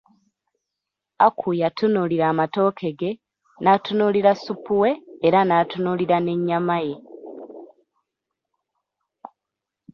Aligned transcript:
Aku 1.27 1.47
yatunuulira 1.61 2.25
amatooke 2.31 2.87
ge, 2.99 3.11
n'atunuulira 3.63 4.31
supu 4.43 4.73
we 4.81 4.91
era 5.27 5.39
n'atunulira 5.43 6.17
n'ennyama 6.21 6.77
ye. 6.87 6.95